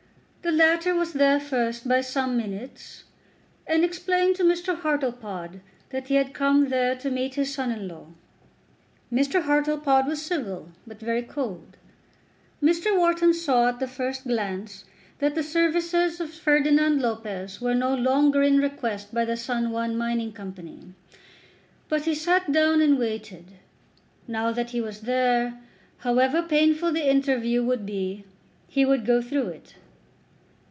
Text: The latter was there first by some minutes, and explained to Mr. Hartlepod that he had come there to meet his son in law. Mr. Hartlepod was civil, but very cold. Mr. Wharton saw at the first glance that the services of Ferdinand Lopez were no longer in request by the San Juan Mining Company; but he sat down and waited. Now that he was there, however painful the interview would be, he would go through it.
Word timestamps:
The 0.43 0.51
latter 0.67 0.95
was 0.95 1.13
there 1.13 1.39
first 1.39 1.87
by 1.87 2.01
some 2.01 2.35
minutes, 2.35 3.03
and 3.67 3.85
explained 3.85 4.35
to 4.37 4.43
Mr. 4.43 4.75
Hartlepod 4.75 5.61
that 5.91 6.07
he 6.07 6.15
had 6.15 6.33
come 6.33 6.69
there 6.69 6.95
to 6.95 7.11
meet 7.11 7.35
his 7.35 7.53
son 7.53 7.71
in 7.71 7.87
law. 7.87 8.07
Mr. 9.13 9.43
Hartlepod 9.43 10.07
was 10.07 10.19
civil, 10.19 10.69
but 10.87 10.99
very 10.99 11.21
cold. 11.21 11.77
Mr. 12.61 12.97
Wharton 12.97 13.35
saw 13.35 13.67
at 13.69 13.79
the 13.79 13.87
first 13.87 14.23
glance 14.25 14.83
that 15.19 15.35
the 15.35 15.43
services 15.43 16.19
of 16.19 16.33
Ferdinand 16.33 16.99
Lopez 17.03 17.61
were 17.61 17.75
no 17.75 17.93
longer 17.93 18.41
in 18.41 18.57
request 18.57 19.13
by 19.13 19.23
the 19.23 19.37
San 19.37 19.69
Juan 19.69 19.95
Mining 19.95 20.33
Company; 20.33 20.95
but 21.87 22.05
he 22.05 22.15
sat 22.15 22.51
down 22.51 22.81
and 22.81 22.97
waited. 22.97 23.45
Now 24.27 24.51
that 24.51 24.71
he 24.71 24.81
was 24.81 25.01
there, 25.01 25.59
however 25.99 26.41
painful 26.41 26.91
the 26.93 27.07
interview 27.07 27.63
would 27.63 27.85
be, 27.85 28.25
he 28.67 28.83
would 28.85 29.05
go 29.05 29.21
through 29.21 29.49
it. 29.49 29.75